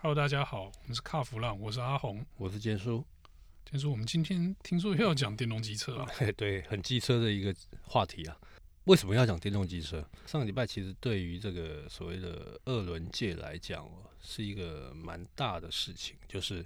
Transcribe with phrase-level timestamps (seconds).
[0.00, 3.04] Hello，大家好，我们是卡弗浪，我是阿红，我是坚叔。
[3.68, 6.06] 坚叔，我们今天听说又要讲电动机车啊？
[6.38, 7.52] 对，很机车的一个
[7.82, 8.38] 话题啊。
[8.84, 10.08] 为什么要讲电动机车？
[10.24, 13.90] 上个礼拜其实对于这个所谓的二轮界来讲，
[14.20, 16.64] 是一个蛮大的事情，就是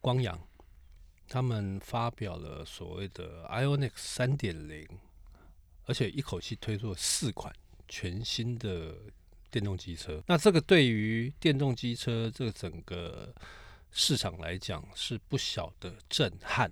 [0.00, 0.40] 光阳
[1.26, 4.86] 他们发表了所谓的 IONIQ 三点零，
[5.86, 7.52] 而且一口气推出了四款
[7.88, 8.94] 全新的。
[9.50, 13.34] 电动机车，那这个对于电动机车这个整个
[13.90, 16.70] 市场来讲是不小的震撼。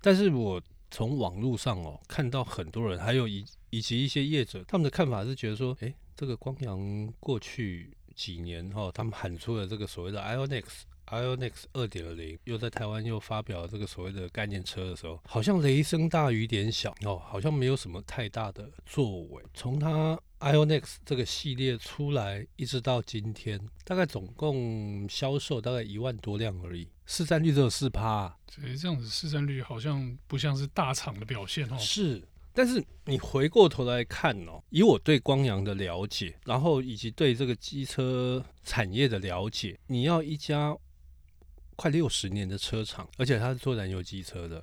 [0.00, 10.64] 但是我从网络上哦看到很多人，还有以以及一些业者，他们的看法是觉得说，诶，这个光阳过去几年哈，他们喊出了这个所谓的 IONX。
[11.10, 19.42] IONIQ 二点零又在台湾又发表了这个所谓的概念车的时候，好像雷声大雨点小哦，好像没有什么太大的作为。
[19.52, 28.32] 从它 IONIX 这个系列出来一直到今天，大概总共销售大概一万多辆而已，市占率只有四趴。
[28.48, 31.76] 所以这样子市占率好像不像是大厂的表现哦。
[31.76, 32.22] 是，
[32.54, 40.76] 但是你回过头来看哦，以我对光阳的了解，然后以及对这个机车产业的了解，你要一家。
[41.80, 44.62] 快六十年的车厂，而且它是做燃油机车的，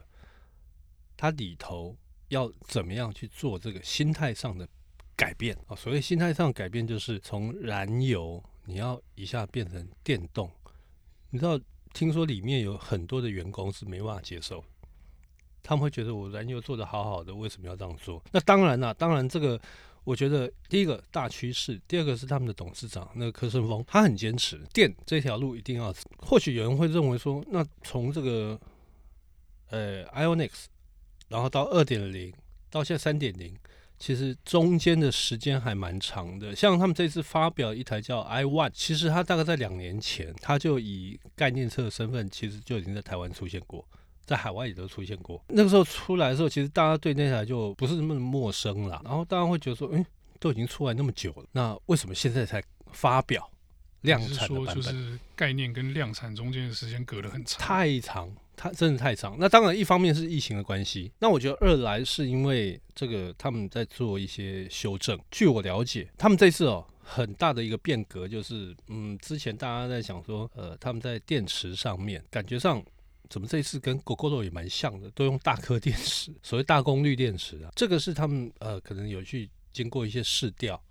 [1.17, 4.69] 它里头要怎么样去做这个心态上的
[5.15, 5.75] 改变啊？
[5.75, 10.47] 所谓心态上改变，就是从燃油你要一下变成电动。
[11.31, 11.59] 你知道，
[11.91, 14.63] 听说里面有很多的员工是没办法接受，
[15.63, 18.23] 他们会觉得我燃油做得好好的，为什么要这样做？
[18.31, 19.59] 那当然了，当然这个。
[20.07, 25.93] 我觉得第一个大趋势，第二个是他们的董事长那个柯胜峰，他很坚持电这条路一定要。
[26.19, 28.57] 或许有人会认为说，那从这个
[29.69, 30.51] 呃 Ionix，
[31.27, 32.33] 然后到二点零，
[32.69, 33.53] 到现在三点零，
[33.99, 36.55] 其实中间的时间还蛮长的。
[36.55, 43.85] 像他们这次发表一台叫 i-ONE，其实它大概在两年前，它就以概念车的身份，其实就已经在台湾出现过。
[44.27, 45.41] 在海外也都出现过。
[45.47, 49.01] 那个时候出来的时候，其实大家对那台就不是那么陌生了。
[49.05, 50.05] 然后大家会觉得说，诶，
[50.37, 52.61] 都已经出来那么久了，那为什么现在才
[52.91, 53.49] 发表
[54.01, 54.75] 量产的版本？
[54.75, 59.37] 就是概念跟量产中间的时间隔得很长，太长，它真的太长。
[59.39, 65.17] 那当然，一方面是疫情的关系，那我觉得二来是因为这个他们在做一些修正。
[65.31, 72.83] 据我了解，他们这次哦很大的一个变革就是，嗯，之前大家在想说，呃，他们在电池上面感觉上。
[73.29, 80.81] 怎么这次跟 Gogoro 也蛮像的，都用大颗电池，所谓大功率电池啊，这个是他们呃可能有去经过一些试调，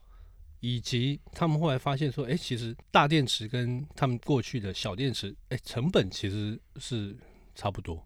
[0.61, 7.17] 以及他们后来发现说，哎，其实大电池跟他们过去的小电池，哎，成本其实是
[7.55, 8.05] 差不多。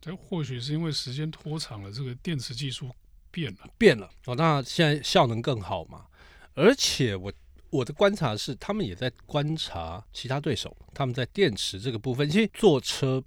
[0.00, 2.90] 这或许是因为时间拖长了，这个电池技术
[3.30, 6.06] 变了，变了哦，那现在效能更好嘛。
[6.54, 7.32] 而且我
[7.70, 13.22] 我的观察是，他们也在观察其他对手，他们在电池这个部分，其实坐车。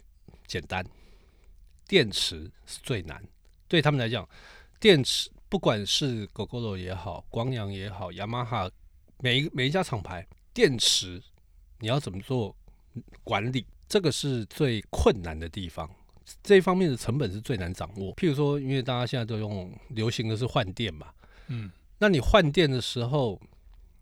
[0.48, 0.86] 简单，
[1.88, 3.22] 电池是最难。
[3.68, 4.28] 对他们来讲，
[4.80, 8.70] 电池不管是 Gogoro 也好，光阳也好，雅马哈
[9.20, 11.22] 每一每一家厂牌，电池
[11.80, 12.56] 你要怎么做
[13.24, 15.90] 管理，这个是最困难的地方。
[16.44, 18.14] 这一方面的成本是最难掌握。
[18.16, 21.14] 譬如说，因为大家现在都用流行的是换电嘛，
[21.48, 23.40] 嗯，那你换电的时候，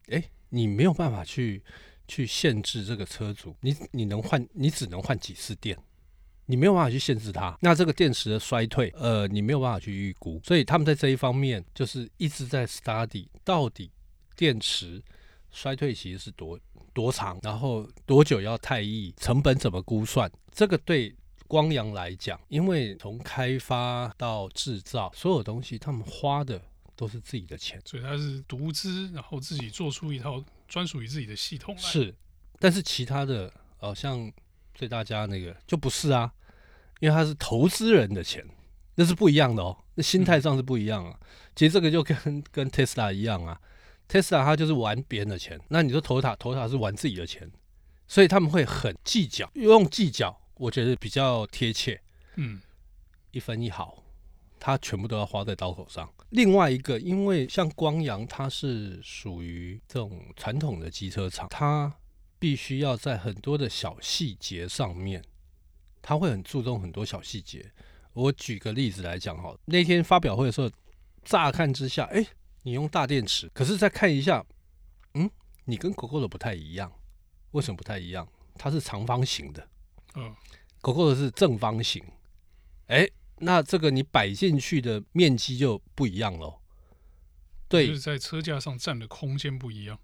[0.08, 1.62] 诶，你没有办法去
[2.08, 5.78] 去限制这个车主，你你能换，你只能换几次电。
[6.48, 13.90] 你没有办法去限制它，那这个电池的衰退，呃，你没有办法去预估，所以他们在这一方面就是一直在 study 到底
[14.36, 15.02] 电池
[15.52, 16.60] 衰退期是多
[16.94, 20.32] 多长，然后多久要退役，成本怎么估算？
[20.52, 21.16] 这个对
[21.48, 26.62] 光阳来讲，因为从开发到制造所有东西，他们花的
[26.96, 31.82] 都是自己的钱，所以他是独资，然后自己做出一套专属于自己的系统来。
[31.82, 32.14] 是，
[32.60, 34.32] 但是其他的，呃，像。
[34.76, 36.32] 最大家那个就不是啊，
[37.00, 38.46] 因为他是投资人的钱，
[38.96, 41.20] 那是不一样的哦，那心态上是不一样啊。
[41.56, 43.60] 其实这个就跟跟 Tesla 一样啊
[44.10, 47.50] ，，Tesla 他就是玩别人的钱，那你说投塔投塔是玩自己的钱，
[48.08, 52.02] 所以他们会很计较，用计较我觉得比较贴切，
[52.36, 52.62] 嗯，
[53.32, 54.04] 一分一毫，
[54.60, 56.10] 他全部都要花在刀口上。
[56.32, 61.94] 另外一个，因为像光阳，它是属于这种传统的机车厂，它。
[62.46, 65.26] 必须要在很多的小细节上面，
[66.00, 67.72] 他会很注重很多小细节。
[68.14, 70.70] 我举个例子来讲哈，那天发表会的时候，
[71.24, 72.24] 乍看之下，哎，
[72.62, 74.46] 你用大电池，可是再看一下，
[75.16, 75.28] 嗯，
[75.64, 76.94] 你跟 Gogoro 不太一样。
[77.50, 78.28] 为什么不太一样？
[78.60, 79.68] 它是长方形的，
[80.14, 80.36] 嗯
[80.84, 82.06] ，Gogoro 是正方形。
[82.86, 83.10] 哎，
[83.40, 86.60] 那这个你摆进去的面积就不一样喽。
[87.68, 89.98] 对，就是在车架上占的空间不一样。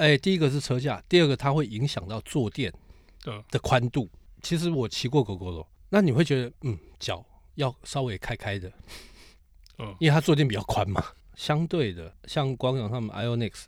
[0.00, 2.72] 哎，第一个是车架，第二个它会影响到坐垫
[3.50, 4.08] 的宽度。
[4.40, 7.22] 其实我骑过 Gogoro，那你会觉得，嗯，脚
[7.56, 8.72] 要稍微开开的，
[9.78, 11.04] 嗯，因为它坐垫比较宽嘛。
[11.36, 13.64] 相对的，像光阳他们 Ionix，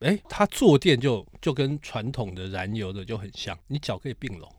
[0.00, 4.50] 哎，它坐垫就就跟传统的燃油的就很像，你脚可以并拢，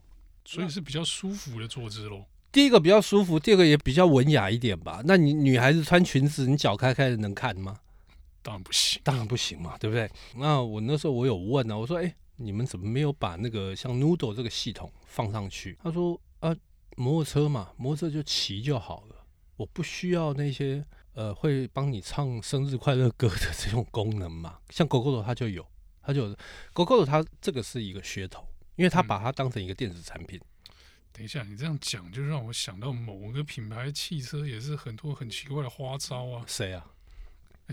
[0.44, 2.24] 所以是比较舒服的坐姿喽。
[2.52, 5.02] 第一个比较舒服，第二个也比较文雅一点吧。
[5.04, 7.80] 那你女孩子穿裙子，你脚开开的能看吗？
[8.46, 10.08] 当然不行，当然不行嘛，对不对？
[10.36, 12.14] 那我那时候我有问呢、啊，我说，哎。
[12.38, 15.74] 你们怎么没有把那个像 Noodle 这个系统放上去？
[15.82, 16.54] 他说啊，
[16.94, 19.24] 摩托车嘛，摩托车就骑就好了，
[19.56, 20.84] 我不需要那些
[21.14, 24.58] 呃会帮你唱生日快乐歌的这种功能嘛。
[24.68, 25.66] 像 Gogoro 它就有，
[26.02, 26.36] 它就有
[26.74, 30.38] Gogoro 它这个是一个噱头，因为它把它当成一个电子产品。
[30.38, 30.74] 嗯、
[31.14, 36.44] 等一下，你这样讲就让我想到某个品牌汽车也是很多很奇怪的花招啊。
[36.46, 36.86] 谁啊？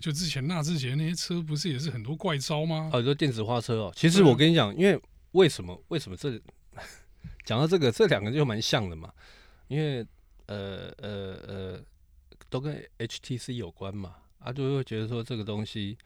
[0.02, 2.90] 就之前纳智捷那些车不是也是很多怪招吗？
[2.92, 3.94] 哦，就电子花车哦。
[3.96, 5.00] 其实我跟你讲，因为
[5.34, 6.40] 为什么为什么这
[7.46, 9.14] 讲到这个，这两个就蛮像的嘛。
[9.68, 10.06] 因为
[10.48, 11.82] 呃呃呃，
[12.50, 15.98] 都跟 HTC 有关嘛，啊，就会觉得说这个东西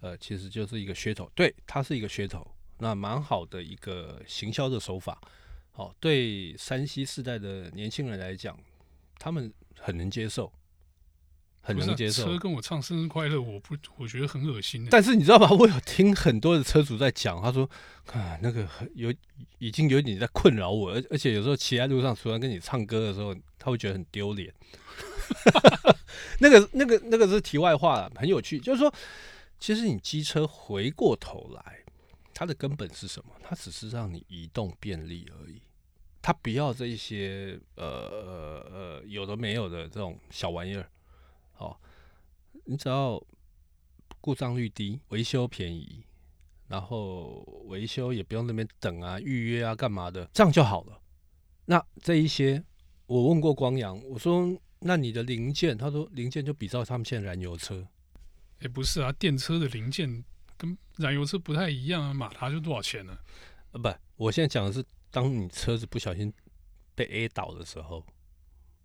[0.00, 2.46] 呃其实就是一个噱头，对，它是一个噱头，
[2.78, 5.20] 那蛮好的一个行销的手法。
[5.72, 8.58] 好，哦，对山西世代的年轻人来讲，
[9.18, 10.52] 他们很能接受。
[11.62, 12.24] 很能接受。
[12.24, 14.86] 车跟我唱生日快乐，我不，我觉得很恶心。
[14.90, 15.48] 但是你知道吗？
[15.50, 17.68] 我有听很多的车主在讲，他说
[18.12, 19.14] 啊，那个有
[19.58, 24.52] 已经有点在困扰我，而而且有时候骑在路上，突然跟你唱歌的时候，他会觉得很丢脸。
[26.40, 28.58] 那个、那个、那个是题外话了，很有趣。
[28.58, 28.92] 就是说，
[29.58, 31.78] 其实你机车回过头来，
[32.34, 33.32] 它的根本是什么？
[33.42, 35.62] 它只是让你移动便利而已。
[36.20, 40.88] 它不要这一些呃呃呃有的没有的这种小玩意儿。
[42.62, 43.22] 哦，你只要
[44.20, 46.04] 故障率低，维修便宜，
[46.68, 51.00] 然后维修也不用那边等啊、预约啊、干嘛的，这样就好了。
[51.64, 52.62] 那这一些，
[53.06, 57.86] 我问过光阳，我说那你的零件，他说零件就比照他们现在燃油车。
[58.60, 60.24] 哎，不是啊，电车的零件
[60.56, 63.18] 跟燃油车不太一样啊，马达就多少钱呢？
[63.72, 66.32] 呃，不，我现在讲的是，当你车子不小心
[66.94, 68.04] 被 A 倒的时候。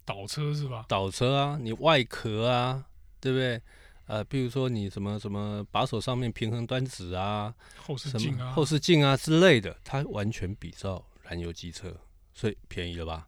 [0.06, 0.86] 倒车是吧？
[0.88, 2.88] 倒车啊，你外壳啊，
[3.19, 3.62] 对不对？
[4.06, 11.94] 呃，比如说你什么什么把手上面平衡端子啊，后视镜啊，后视镜啊之类的，它完全比照燃油机车，
[12.34, 13.28] 所以便宜了吧？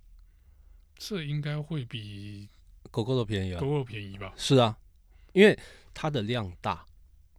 [0.95, 2.47] 这应该会比
[2.91, 4.33] Gogoro 便宜啊，Gogoro 便宜吧？
[4.37, 4.77] 是啊，
[5.33, 5.59] 因为
[5.93, 6.85] 它的量大。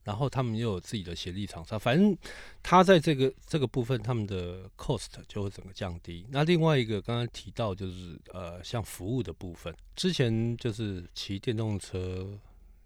[0.03, 2.17] 然后他们又有自己的协力厂商，反正
[2.63, 6.27] 他在这个这个部分，他们的 cost 就会整个降低。
[6.31, 12.39] 那另外一个刚刚提到就是呃，像服务的部分，之前就是骑电动车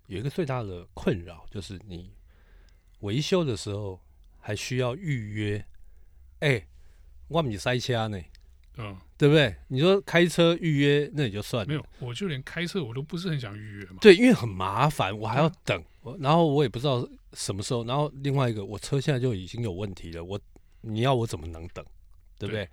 [0.06, 2.10] 有一个最大的困扰，就是你
[3.00, 4.00] 维修的时候
[4.40, 5.64] 还需要预约。
[6.40, 6.66] 哎，
[7.28, 8.20] 我们塞车呢。
[8.76, 9.54] 嗯，对不对？
[9.68, 13.98] 你说开车预约那也就算了，没有，我就连开车我都不是很想预约嘛。
[14.00, 17.84] 对，因为很麻烦，我还要等，嗯、然后我也不知道什么时候。
[17.84, 20.40] 然后另外一个，我车现在就已经有问题了，我
[20.80, 21.84] 你要我怎么能等？
[22.36, 22.64] 对不对？
[22.64, 22.70] 对，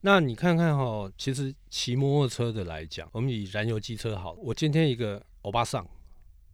[0.00, 5.88] 那你看看哈，其实骑摩托车的来讲，我们以燃油机车好，我今天一个欧巴桑，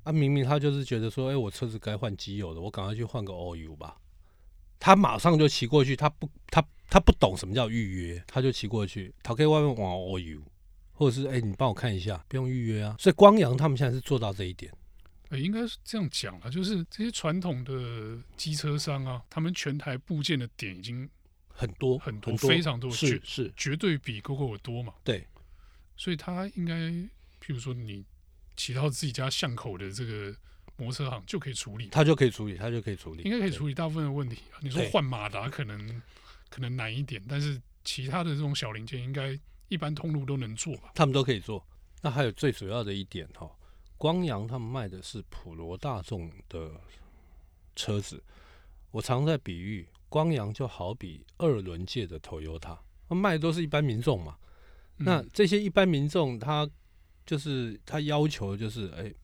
[0.03, 3.97] 啊，明明他就是觉得说，哎，我车子该换机油了，我赶快去换个 all u 吧。
[4.79, 10.43] 他马上就骑过去，他不，他他不懂什么叫预约，他就骑过去，他可以外面往 all you，
[10.93, 12.97] 或者是哎、欸，你帮我看一下，不用预约啊。
[12.99, 14.73] 所以光阳他们现在是做到这一点。
[15.31, 21.09] 应该是这样讲啊，就是这些传统的机车商啊，他们全台部件的点已经
[21.49, 24.95] 很多很多，非常多，是是绝对比 Gogoro 多嘛。
[25.03, 25.27] 对，
[25.97, 28.05] 所以他应该，譬如说你
[28.57, 30.35] 骑到自己家巷口的这个。
[30.77, 34.39] 摩托车行就可以处理，他就可以处理，他就可以处理，应该可以处理大部分的问题。
[34.61, 36.03] 你说换马达可能
[36.55, 40.93] 可能难一点，但是其他的这种小零件应该一般通路都能做吧？
[40.95, 41.67] 他们都可以做。
[42.03, 43.51] 那还有最主要的一点哈，
[43.97, 46.71] 光阳他们卖的是普罗大众的
[47.75, 48.23] 车子。
[48.93, 54.37] 我常在比喻，光阳就好比二轮界的 Toyota，他卖的都是一般民众嘛。
[54.99, 56.71] 那这些一般民众，他
[57.27, 59.03] 就是他要求就是哎。
[59.05, 59.15] 欸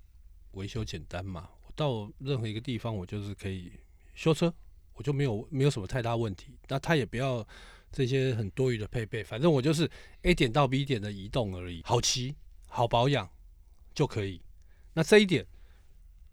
[0.55, 3.71] 维修简单嘛，我到任何一个地方，我就是可以
[4.15, 4.53] 修车，
[5.01, 6.53] 我就没有没有什么太大问题。
[6.69, 7.47] 那他也不要
[7.91, 9.91] 这些很多余的配备，反正我就是
[10.21, 12.37] A 点到 B 点的移动而已，好骑
[12.69, 13.27] 好保养
[13.95, 14.43] 就可以。
[14.93, 15.47] 那这一点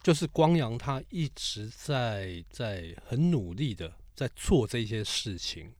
[0.04, 5.72] 就是光阳他一直在在很努力的在做这些事情，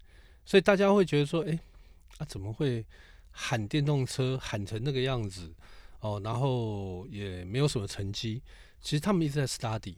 [0.46, 1.60] 所以大家会觉得说，哎，
[2.20, 2.86] 啊怎么会
[3.32, 5.54] 喊电动车喊成那个样子？
[6.00, 8.42] 哦，然后也没有什么成绩。
[8.80, 9.96] 其实他们一直在 study，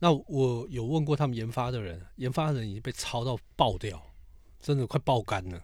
[0.00, 4.02] 那我有问过他们研发的人，研发的人已经被抄到爆掉，
[4.60, 5.62] 真的快爆肝了，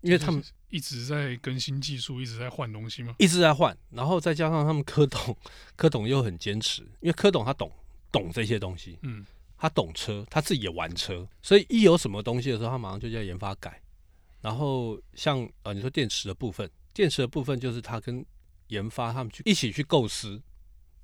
[0.00, 3.14] 因为他们一直在更新技术，一直在换东西吗？
[3.18, 5.36] 一直在换，然后再加上他们柯董，
[5.76, 7.70] 柯董又很坚持，因为柯董他懂
[8.10, 9.26] 懂这些东西，嗯，
[9.58, 13.82] 他懂车，他自己也玩车，所以一有什么东西的时候，他马上就叫研发改。
[14.40, 18.24] 然后像呃，你说电池的部分，电池的部分就是他跟
[18.68, 20.40] 研发他们去一起去构思，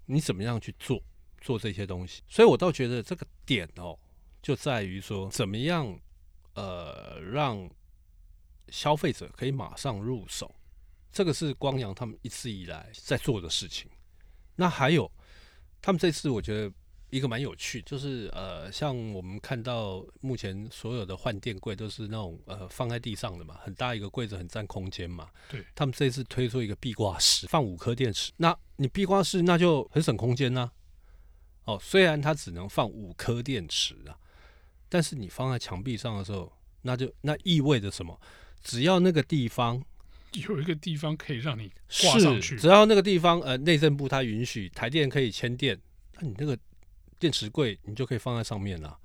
[0.07, 1.03] 你怎么样去做。
[1.41, 3.99] 做这些东西，所以我倒觉得这个点哦，
[4.43, 5.99] 就在于说怎么样，
[6.55, 7.69] 呃，让
[8.69, 10.55] 消费者可以马上入手，
[11.13, 13.91] 这个是光阳他们一直以来在做的事情。
[14.57, 15.11] 那还有，
[15.81, 16.73] 他们这次我觉得
[17.11, 25.31] 一个蛮有趣，就是呃，像我们看到目前所有的换电柜都是那种呃放在地上的嘛，很大一个柜子，很占空间嘛。
[25.49, 30.71] 对，他们这次推出一个壁挂式，放五颗电池，那你壁挂式那就很省空间呐。
[31.69, 34.17] 哦，虽然它只能放五颗电池啊，
[34.89, 38.19] 但是你放在墙壁上的时候，那就那意味着什么？
[38.65, 39.85] 只要那个地方
[40.33, 41.71] 有一个地方可以让你
[42.03, 45.79] 挂上去，只要那个地方呃内政部它允许台电可以牵电，
[46.15, 46.59] 那你那个
[47.19, 48.99] 电池柜你就可以放在上面了。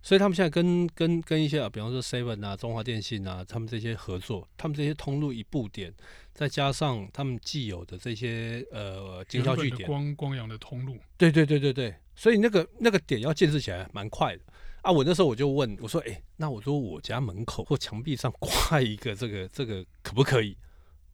[0.00, 5.92] 所以他们现在跟跟跟一些啊，比方说 Seven 啊、中华电信啊，他们这些合作，他们这些通路一布点，
[6.32, 14.42] 再加上他们既有的这些呃经销据点，光光阳的通路，对对对对对，所以那个那个点要建设起来蛮快的
[14.82, 14.90] 啊。
[14.90, 20.56] 我那时候我就问我说，哎、欸，那我说我家门口或墙壁上挂一个这个这个可不可以？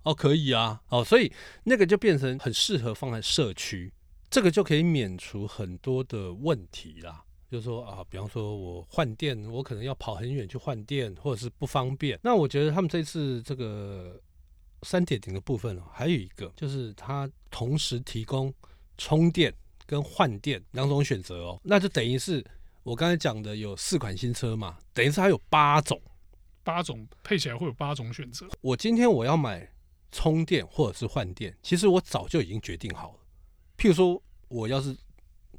[0.03, 1.33] 哦，可以啊，哦，所以
[1.65, 3.91] 那个就变成很适合放在社区，
[4.29, 7.25] 这个就可以免除很多的问题啦。
[7.55, 12.19] 就是说啊，比方说我换电，我可能要跑很远去换电，或者是不方便。
[12.21, 14.21] 那我觉得他们这次这个
[14.83, 18.53] 三点零的部分哦，还有一个就是它同时提供
[18.99, 19.55] 充电
[19.87, 21.61] 跟换电两种选择哦。
[21.63, 22.45] 那就等于是
[22.83, 26.03] 我刚才讲的有四款新车嘛，等于是它有八种，
[26.65, 28.49] 八种配起来会有八种选择。
[28.63, 29.73] 我今天我要买
[30.11, 33.19] 充电或者是换电，其实我早就已经决定好了。
[33.79, 34.97] 譬如说我要是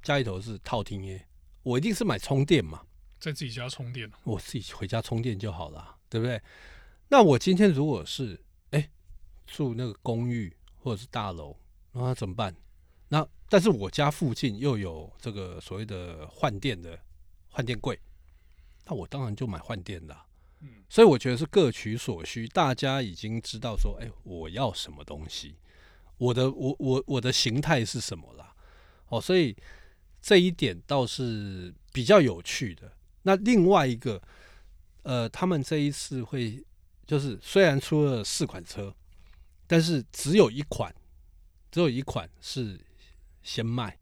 [0.03, 1.25] 家里头是套厅耶。
[1.65, 2.79] 我一定是买充电嘛，
[3.19, 6.39] 在自己家充电，我自己回家充电就好了，对不对？
[7.07, 8.87] 那我今天如果是哎
[9.47, 11.57] 住那个公寓或者是大楼，
[11.91, 12.55] 那怎么办？
[13.07, 16.99] 那但是我家附近又有这个所谓的换电的
[17.49, 17.99] 换电柜，
[18.85, 20.23] 那我当然就买换电的啊。
[20.59, 25.55] 嗯，所以我觉得是各取所需，大家已经知道说，哎，我要什么东西，
[26.19, 28.53] 我的我我我的形态是什么啦？
[29.07, 29.57] 哦，所以。
[30.25, 32.91] 这一点倒是比较有趣的。
[33.21, 34.19] 那另外一个，
[35.03, 36.65] 呃，他们这一次会
[37.05, 38.91] 就是虽然出了四款车，
[39.67, 40.91] 但是只有一款，
[41.69, 42.81] 只有一款是
[43.43, 43.99] 先卖，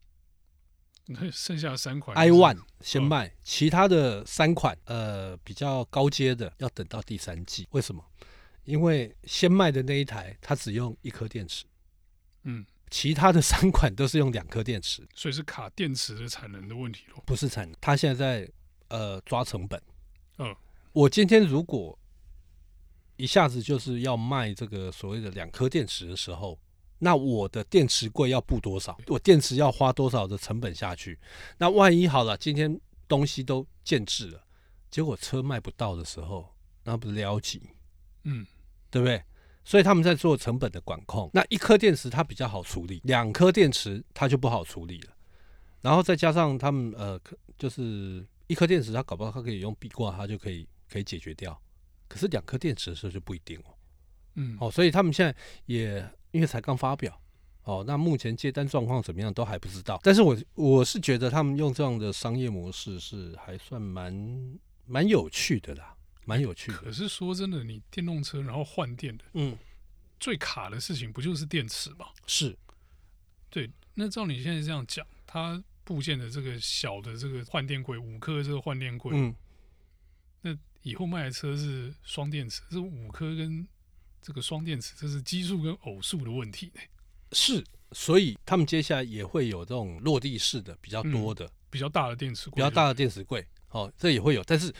[1.29, 7.67] 剩下三款 i one 先卖，其他的三款呃比较高阶的要等到第三季。
[7.71, 8.01] 为什么？
[8.63, 11.65] 因为先卖的那一台它只用一颗电池，
[12.43, 12.65] 嗯。
[12.93, 17.23] 其他的三款都是用两颗电池， 所以是卡电池的产能的问题咯。
[17.25, 18.51] 不是产能，它现在在
[18.89, 19.81] 呃抓成本。
[20.37, 20.55] 嗯，
[20.91, 21.97] 我今天如果
[23.17, 26.59] 一下子就是要卖这个所谓的两颗电池的时候，
[26.99, 28.95] 那我的电池柜要布多少？
[29.07, 31.17] 我电池要花多少的成本下去？
[31.57, 34.43] 那万一好了，今天东西都建制了，
[34.91, 37.59] 结果车卖不到的时候，那不是了不起？
[38.25, 38.45] 嗯，
[38.91, 39.23] 对不对？
[39.63, 41.29] 所以他们在做成本的管控。
[41.33, 45.13] 那一颗电池它比较好处理，两颗电池它就不好处理了。
[45.81, 47.19] 然后再加上他们呃，
[47.57, 51.59] 就是一颗电池它搞不好它可以用壁挂，它就可以可以解决掉。
[52.07, 53.73] 可是两颗电池的时候就不一定哦。
[54.35, 57.19] 嗯，哦，所以他们现在也因为才刚发表，
[57.63, 59.99] 哦，那目前接单状况怎么样都还不知道。
[60.03, 65.95] 但是我我是觉得他们用这样的商业模式是还算蛮蛮有趣的啦。
[66.25, 69.57] 蛮有趣的，可是说真的，你电动车然后换电的，嗯，
[70.19, 72.07] 最卡的事情不就是电池吗？
[72.25, 72.57] 是，
[73.49, 73.69] 对。
[73.95, 79.35] 那照你现在这样讲，它部件的这个小的这个换电柜，五颗这个换电柜，嗯，
[80.41, 83.67] 那以后卖的车是双电池，这五颗跟
[84.21, 86.81] 这个双电池，这是奇数跟偶数的问题呢？
[87.33, 94.73] 是，所以他们接下来也会有这种落地式的比较多的、嗯、比较大的电池柜，比较大的电池柜，哦，这也会有，但是。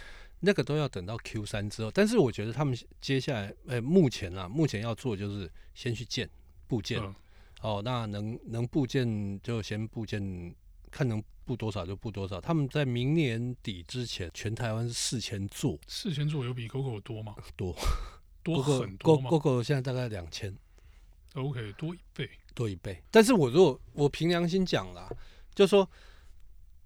[0.45, 6.29] 那个都要等到 Q 三之后，但是我觉得他们接下来，呃，目前啊，目前要做就是先去建
[6.67, 7.15] 部件，嗯、
[7.61, 10.53] 哦，那能能部件就先部件，
[10.91, 12.41] 看能布多少就布多少。
[12.41, 17.35] 他们在明年底之前，全台湾是四千座，四千座有比 GOGO 多吗？
[17.55, 17.73] 多，
[18.43, 20.53] 多很多吗？GOGO 现在大概两千
[21.35, 23.01] ，OK，多一倍，多一倍。
[23.09, 25.09] 但是我如果我凭良心讲啦，
[25.55, 25.89] 就说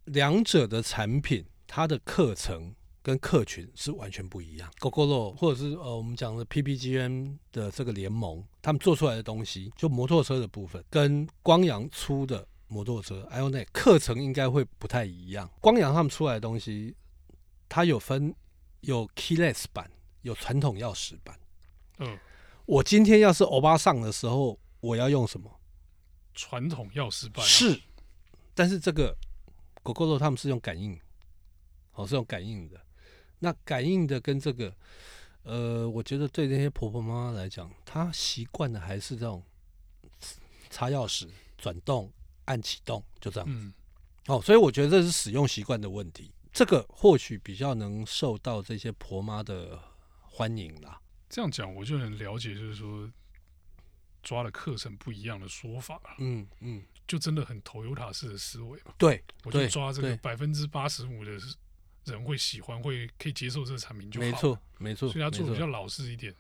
[0.06, 2.76] 两者的产品，它的课程
[3.08, 4.70] 跟客群是完全不一样。
[4.82, 15.50] Gogoro 或者是呃我们讲的 PPGM 的这个联盟，他们做出来的东西，就摩托车的部分，跟光阳出的摩托车 IONIQ 课程应该会不太一样。
[15.62, 16.98] 光阳他们出来的东西，
[17.70, 18.36] 它有分
[18.82, 19.90] 有 Keyless 版，
[20.24, 21.40] 有传统钥匙版。
[22.00, 22.20] 嗯，
[22.66, 25.50] 我今天要是欧巴上的时候，我要用什么？
[26.34, 27.80] 传统钥匙版是，
[28.54, 29.16] 但是这个
[29.82, 31.00] Gogoro 他们是用感应，
[31.94, 32.78] 哦，是用感应的。
[33.40, 34.76] 那感应的跟这个，
[35.44, 39.44] 呃，我觉得对那些婆婆妈妈来讲，她习惯的还是这种
[40.70, 42.12] 插钥匙、转动、
[42.46, 43.48] 按启动，就这样。
[43.50, 43.74] 嗯。
[44.28, 46.32] 哦，所以我觉得这是使用习惯的问题。
[46.52, 49.80] 这个或许比较能受到这些婆妈的
[50.22, 51.02] 欢迎啦。
[51.30, 53.12] 这样讲，我就很了解，就是说。
[54.24, 58.94] 抓的课程不一样的说法，嗯嗯，就真的很 Toyota 式的思维嘛。
[58.98, 61.40] 对，我就抓这个百分之八十五的
[62.14, 64.26] 人会喜欢，会可以接受这个产品就好。
[64.26, 65.10] 没错，没错。
[65.10, 66.34] 所以他做的比较老实一点。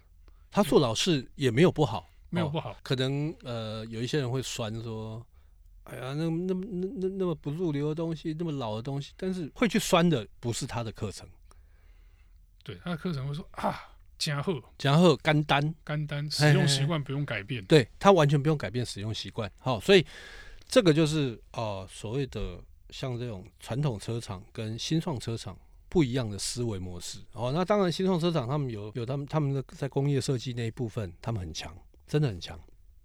[0.52, 2.78] 他做老实也没有不好，没有不好。
[2.84, 5.26] 可能呃，有一些人会酸说
[5.86, 11.28] ：“哎呀，那那那那那么不入流的东西，那么老的东西。”但是会去酸的不是他的课程，
[12.64, 13.94] 对他的课程会说啊。
[14.20, 19.48] 加贺，加贺，干单，干单，使用习惯不用改变，对，他完全不用改变使用习惯。
[19.60, 20.04] 好，所以
[20.68, 22.60] 这个就是呃所谓的
[22.90, 25.58] 像这种传统车厂跟新创车厂
[25.90, 27.20] 不一样的思维模式。
[27.34, 31.76] 哦，那当然新创车厂他们有有他们他们的在工业设计那一部分他们很强，
[32.08, 32.60] 真的很强，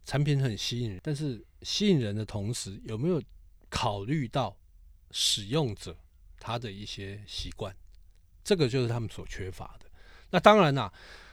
[0.05, 3.23] 产品很吸引人，但是吸引人的同时有没有
[3.69, 4.57] 考虑到
[5.11, 5.97] 使用者
[6.39, 7.75] 他的一些习惯？
[8.45, 9.87] 这个就是他们所缺乏的。
[10.31, 10.93] 那当然啦，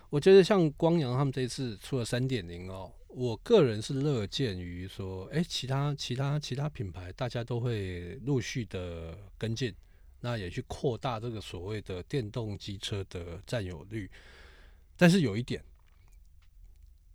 [0.10, 9.73] 我觉得像光阳他们这一次出了三点零哦，我个人是乐见于说，哎，其他其他其他品牌大家都会陆续的跟进，
[10.21, 14.09] 那也去扩大这个所谓的电动机车的占有率。
[14.95, 15.63] 但是有一点，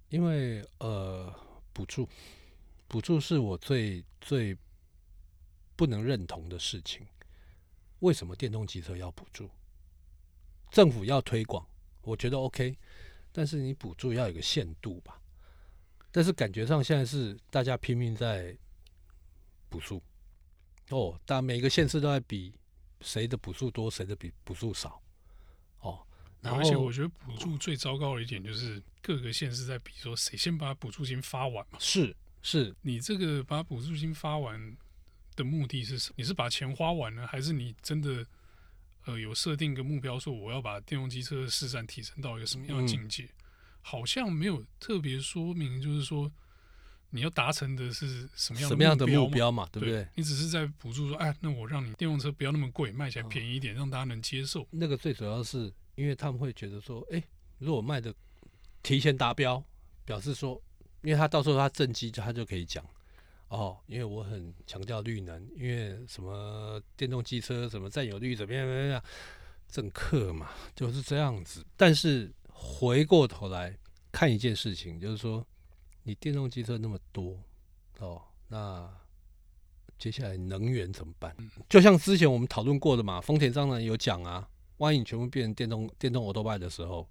[0.09, 1.33] 因为呃，
[1.73, 2.09] 补助，
[2.89, 4.57] 补助是我最最
[5.77, 7.07] 不能认同的事情。
[8.01, 9.49] 为什么电动机车要补助？
[10.73, 11.65] 政府要推广。
[12.03, 12.77] 我觉得 OK，
[13.33, 15.21] 但是你补助要有个限度吧。
[16.15, 18.57] 但是感觉上现在是大家拼命在
[19.69, 20.01] 补数
[20.91, 22.55] 哦，但每个县市都在比
[23.01, 25.03] 谁的补数多，谁的比补数少
[25.81, 26.07] 哦。
[26.43, 31.79] 而且我觉得补助最糟糕的一点就是各个县市在比说谁先把补助金发完嘛。
[31.81, 34.77] 是是，你这个把补助金发完
[35.35, 36.15] 的目的是什么？
[36.19, 38.25] 你是把钱花完了，还是你真的？
[39.07, 43.25] 呃，有设定一个目标，说我要把电动机车的市占提升到一个什么样的境界？
[43.25, 43.29] 嗯、
[43.87, 46.33] 好像没有特别说明，就是说
[47.11, 49.69] 你要达成的是什么样的目标，什么样的目标嘛？
[49.71, 50.03] 对不对？
[50.03, 54.67] 对，你只是在补助说，哎，那我让你电动车不要那么贵，卖起来便宜一点，哦、让大家能接受。
[54.71, 57.23] 那个最主要是因为他们会觉得说，哎，
[57.59, 58.15] 如果卖的
[58.83, 59.63] 提前达标，
[60.07, 60.59] 表示说，
[61.03, 62.83] 因为他到时候他政绩他就可以讲。
[63.49, 69.05] 哦，因为我很强调绿能，因为什么电动机车什么占有率怎么样怎么样，
[69.69, 71.65] 政客嘛就是这样子。
[71.77, 73.77] 但是回过头来
[74.11, 75.45] 看一件事情，就是说
[76.05, 77.37] 你电动机车那么多
[77.99, 78.89] 哦，那
[79.99, 81.37] 接下来能源怎么办？
[81.69, 87.07] 就像之前我们讨论过的嘛，丰田当然有讲啊，万一你全部变成电动电动欧兜拜的时候，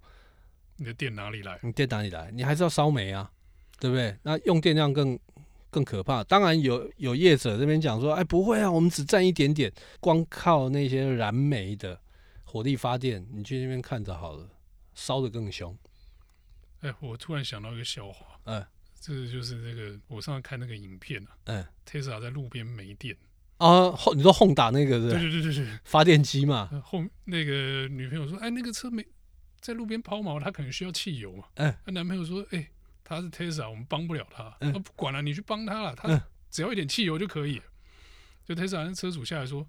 [0.76, 1.60] 你的电哪里来？
[1.62, 2.30] 你电哪里来？
[2.32, 3.30] 你还是要烧煤啊，
[3.78, 4.16] 对不对？
[4.22, 5.18] 那用电量更。
[5.70, 12.00] 更可怕，当然有有业者这边讲说，哎，不会啊，我们只占一点点，光靠那些燃煤的
[12.44, 14.48] 火力发电，你去那边看着好了，
[14.94, 15.76] 烧得更凶。
[16.80, 18.66] 哎，我突然想到一个笑话，嗯，
[19.00, 23.16] 这个就是那个我上次看那个影片啊，嗯，Tesla 在路边没电
[23.58, 25.10] 啊，后你说轰打那个是？
[25.10, 26.68] 对对对对对，发电机嘛。
[26.84, 29.06] 后那个女朋友说，哎，那个车没
[29.60, 31.44] 在路边抛锚，他可能需要汽油嘛。
[31.54, 32.70] 嗯，那男朋友说，哎。
[33.06, 34.56] 他是 Tesla，我们帮不了他。
[34.60, 36.08] 嗯、不管了，你去帮他了，他
[36.50, 37.60] 只要一点汽油就可以。
[38.46, 39.68] 就 Tesla 那车主下来说：“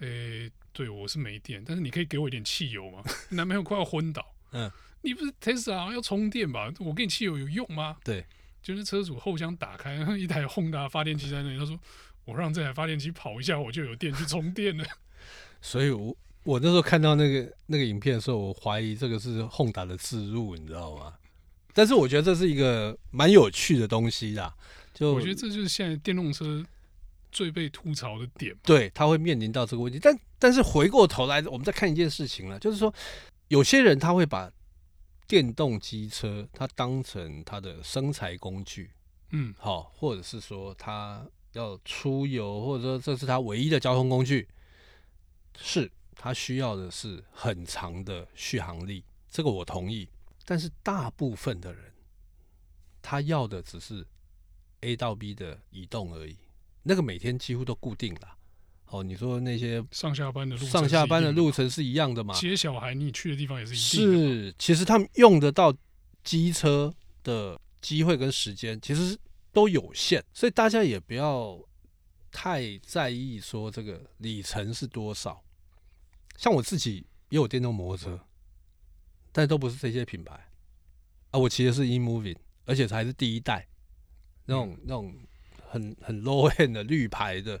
[0.00, 4.34] 哎、欸，对我是没电，但是你可以给我一点汽油吗？” 男朋友快要昏倒。
[4.52, 4.70] 嗯，
[5.02, 6.72] 你不是 Tesla 要充电吧？
[6.80, 7.96] 我给你汽油有用吗？
[8.04, 8.24] 对，
[8.62, 11.58] 就是车主后箱打开， 一台 Honda 发电机在那里。
[11.58, 11.78] 他说
[12.24, 14.84] ：“我让这台发电机跑一下，我就有电去充电了。
[15.60, 21.14] ”所以我，我我那时候看到那个那个影片的时候，我怀疑这个是 Honda 的自入，你知道吗？
[21.74, 24.54] 但是我觉得这是一个蛮有趣的东西啦，
[24.94, 26.64] 就我觉得这就是现在电动车
[27.30, 28.56] 最被吐槽的点。
[28.62, 29.98] 对，它会面临到这个问题。
[30.00, 32.92] 但但是回过头来，我们再看一件事情了，就是说
[33.48, 34.50] 有些人他会把
[35.28, 38.90] 电动机车他当成他的生财工具，
[39.30, 44.48] 嗯，好，或者是说他要出游，或者说这是他唯一的交通工具，
[45.58, 50.08] 是他需要的是很长的续航力，这个我同意。
[50.44, 51.92] 但是大部分的人，
[53.02, 54.06] 他要的只是
[54.80, 56.36] A 到 B 的移动而已，
[56.82, 58.36] 那个每天几乎都固定了。
[58.88, 62.32] 哦，你说那些上下班的路上下班的路程是一样的嘛？
[62.34, 64.12] 接小孩你去的地方也是一样。
[64.12, 65.74] 是，其实他们用得到
[66.22, 66.94] 机车
[67.24, 69.18] 的机会跟时间，其实
[69.52, 71.58] 都有限，所以大家也不要
[72.30, 75.42] 太在意说这个里程是多少。
[76.36, 78.20] 像我自己也有电动摩托车，
[79.32, 80.32] 但都不是这些品牌
[81.32, 81.40] 啊。
[81.40, 83.66] 我骑的是 eMoving，而且才是第一代，
[84.44, 85.12] 那种、嗯、那种
[85.68, 87.60] 很很 low end 的绿牌的。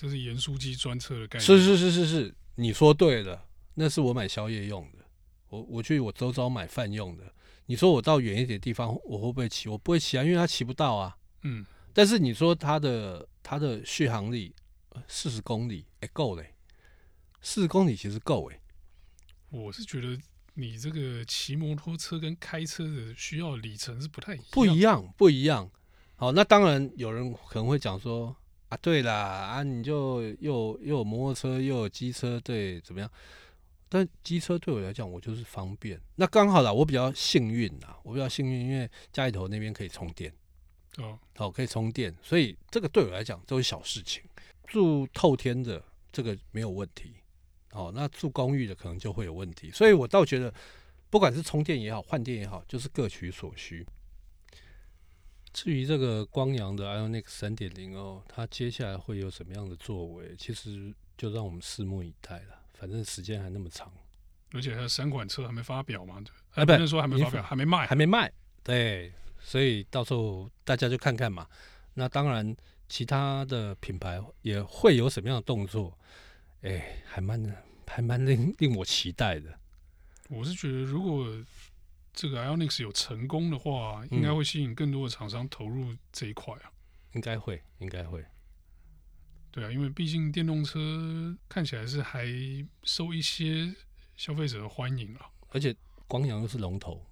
[0.00, 1.44] 这是盐酥鸡专车的概念。
[1.44, 5.04] 是是是是是，你说对了，那是我买宵夜用的，
[5.50, 7.34] 我我去我周遭买饭用的。
[7.66, 9.68] 你说我到远一点的地方，我会不会骑？
[9.68, 11.14] 我不会骑啊，因为它骑不到啊。
[11.42, 11.66] 嗯。
[11.92, 14.54] 但是你说它的它的续航力
[15.06, 16.54] 四十公里，哎够嘞，
[17.42, 18.58] 四十公里其实够哎。
[19.50, 20.18] 我是觉得
[20.54, 24.46] 你这个骑摩托车跟开车的需要里程是不太一样。
[24.50, 25.70] 不一样，不一样。
[26.14, 28.34] 好，那当然有人可能会讲说。
[28.70, 33.10] 啊，对啦，啊，你就又又有摩托车又有机车，对，怎么样？
[33.88, 36.00] 但机车对我来讲，我就是方便。
[36.14, 40.32] 那刚好啦，我比较幸运呐，我比较幸运，因为家里头那边可以充电，
[40.98, 44.22] 哦，好，可以充电，所以这个对我来讲都是小事情。
[44.68, 47.12] 住透天的这个没有问题，
[47.72, 49.68] 哦，那住公寓的可能就会有问题。
[49.72, 50.54] 所以我倒觉得，
[51.10, 53.84] 不管是充电也好，换电也好，就是各取所需。
[55.52, 60.34] 至于这个光阳的 IONIQ 三点零哦，它接下来会有什么样的作为？
[60.36, 62.60] 其实就让我们拭目以待了。
[62.74, 63.92] 反正时间还那么长，
[64.52, 68.32] 而且它三款车还没发表嘛，对，哎，不能说还没发表，还没卖，还没卖。
[68.62, 71.46] 对，所以到时候大家就看看嘛。
[71.94, 72.56] 那当然，
[72.88, 75.98] 其他的品牌也会有什么样的动作？
[76.62, 79.58] 哎，还蛮还蛮令令我期待的。
[80.28, 81.26] 我是觉得如果。
[82.12, 86.62] 这个 IONIX 有成功的话，应该会吸引更多的厂商投入这一块啊。
[86.64, 86.72] 嗯、
[87.14, 88.24] 应该会，应该会。
[89.50, 92.26] 对啊，因为毕竟电动车看起来是还
[92.84, 93.74] 受一些
[94.16, 95.26] 消费者的欢迎啊。
[95.48, 95.74] 而且
[96.06, 97.04] 光阳又是龙头，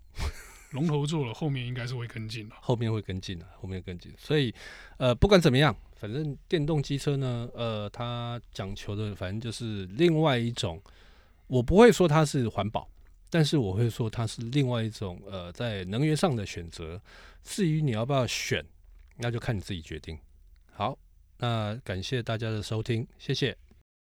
[0.71, 2.55] 龙头做了，后面应该是会跟进的。
[2.61, 4.13] 后面会跟进的，后面跟进。
[4.17, 4.55] 所以，
[4.99, 10.81] 呃，不管怎么样，反正电动机车呢，呃，它讲求的反正就是另外一种，
[11.49, 12.89] 我不会说它是环保。
[13.31, 17.01] 但是我会说，它是另外一种呃，在能源上的选择。
[17.45, 18.65] 至于你要不要选，
[19.17, 20.19] 那就看你自己决定。
[20.73, 20.99] 好，
[21.39, 23.57] 那感谢大家的收听，谢谢。